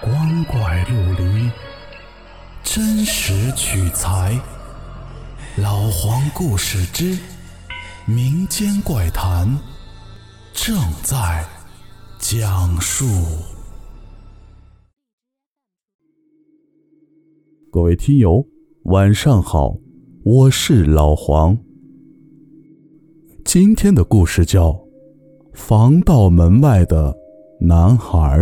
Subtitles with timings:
[0.00, 1.50] 光怪陆离，
[2.62, 4.40] 真实取材。
[5.56, 7.18] 老黄故事之
[8.06, 9.58] 民间怪谈
[10.52, 11.44] 正在
[12.20, 13.06] 讲述。
[17.72, 18.46] 各位听友，
[18.84, 19.74] 晚上好，
[20.24, 21.58] 我是老黄。
[23.44, 24.70] 今天的故事叫
[25.54, 27.12] 《防盗门外的
[27.60, 28.38] 男孩》，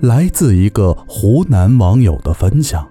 [0.00, 2.86] 来自一个湖南网友的分享。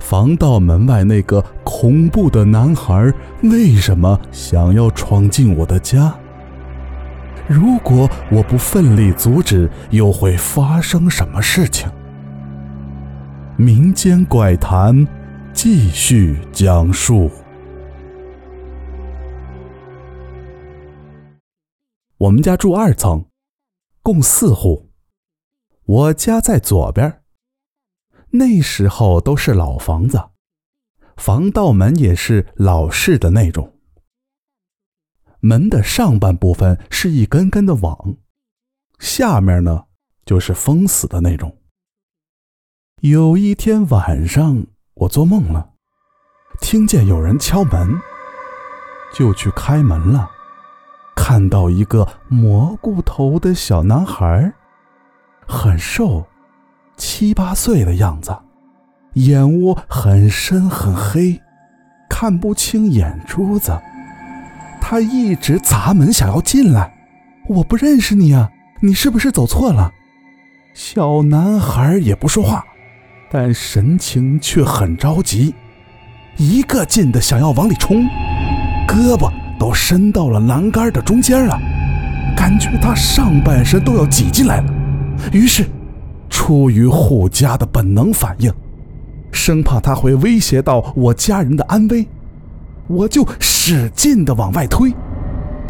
[0.00, 3.12] 防盗门外那个恐怖的男孩
[3.42, 6.14] 为什么想要闯进我的家？
[7.46, 11.88] 如果我不奋力阻止，又会发生什么事情？
[13.56, 15.06] 民间怪谈
[15.52, 17.30] 继续讲述。
[22.18, 23.24] 我们家住二层，
[24.02, 24.83] 共四户。
[25.86, 27.22] 我家在左边。
[28.30, 30.30] 那时候都是老房子，
[31.16, 33.78] 防盗门也是老式的那种。
[35.40, 38.16] 门的上半部分是一根根的网，
[38.98, 39.84] 下面呢
[40.24, 41.58] 就是封死的那种。
[43.02, 45.74] 有一天晚上，我做梦了，
[46.60, 48.00] 听见有人敲门，
[49.12, 50.30] 就去开门了。
[51.14, 54.52] 看到一个蘑菇头的小男孩，
[55.46, 56.26] 很瘦，
[56.96, 58.36] 七八岁的样子，
[59.14, 61.40] 眼窝很深很黑，
[62.08, 63.78] 看不清眼珠子。
[64.80, 66.92] 他一直砸门想要进来，
[67.48, 68.50] 我不认识你啊，
[68.80, 69.90] 你是不是走错了？
[70.74, 72.64] 小男孩也不说话，
[73.30, 75.54] 但神情却很着急，
[76.36, 78.04] 一个劲的想要往里冲，
[78.86, 79.30] 胳膊。
[79.56, 81.56] 都伸到了栏杆的中间了，
[82.36, 84.83] 感觉他上半身都要挤进来了。
[85.32, 85.64] 于是，
[86.28, 88.52] 出于护家的本能反应，
[89.32, 92.06] 生怕他会威胁到我家人的安危，
[92.86, 94.92] 我就使劲的往外推。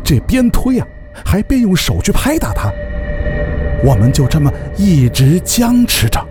[0.03, 0.87] 这边推啊，
[1.25, 2.71] 还边用手去拍打他。
[3.85, 6.27] 我们就这么一直僵持着，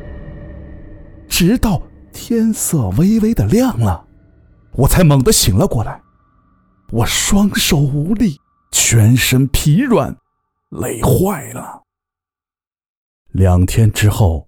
[1.27, 1.81] 直到
[2.11, 4.05] 天色微微的亮了，
[4.73, 6.01] 我才猛地醒了过来。
[6.91, 8.39] 我双手无力，
[8.71, 10.15] 全身疲软，
[10.69, 11.82] 累坏了。
[13.33, 14.47] 两天之后，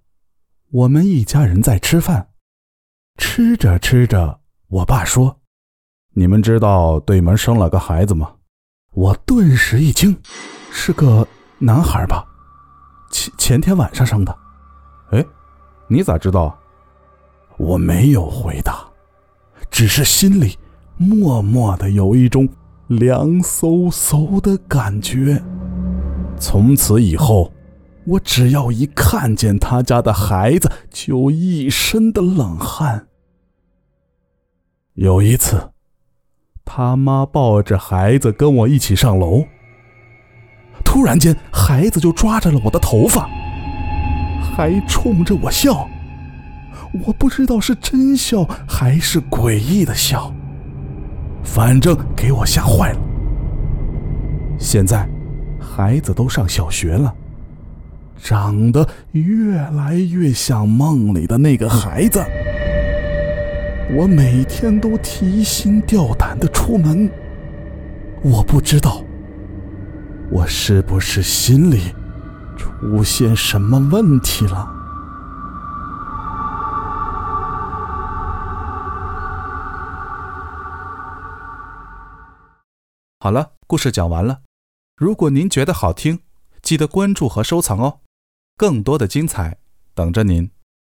[0.69, 2.29] 我们一家人在吃饭，
[3.17, 5.39] 吃着吃着，我爸说
[6.13, 8.31] ：“你们知道对门生了个孩子吗？”
[8.93, 10.15] 我顿时一惊
[10.71, 12.23] ：“是个男孩吧？
[13.09, 14.37] 前前天晚上生的。”
[15.09, 15.25] 哎，
[15.87, 16.55] 你咋知道？
[17.57, 18.85] 我没有回答，
[19.71, 20.59] 只是心里。
[20.97, 22.47] 默默的有一种
[22.85, 25.43] 凉飕飕的感觉。
[26.39, 27.51] 从此以后，
[28.05, 33.07] 我只要一看见他家的孩子，就一身的冷汗。
[34.93, 35.71] 有一次，
[36.63, 39.43] 他妈抱着孩子跟我一起上楼，
[40.83, 43.27] 突然间，孩子就抓着了我的头发，
[44.41, 45.87] 还冲着我笑。
[47.05, 50.33] 我不知道是真笑还是诡异的笑。
[51.43, 52.99] 反正给我吓坏了。
[54.57, 55.07] 现在，
[55.59, 57.13] 孩子都上小学了，
[58.21, 62.23] 长得越来越像梦里的那个孩子。
[63.95, 67.09] 我每天都提心吊胆的出门。
[68.23, 69.03] 我不知道，
[70.31, 71.93] 我是不是心里
[72.57, 74.71] 出现什么问题了？
[83.19, 84.41] 好了，故事讲完了。
[84.95, 86.19] 如果您觉得好听，
[86.61, 87.99] 记得关注和收藏哦，
[88.57, 89.57] 更多的精彩
[89.93, 90.49] 等着您。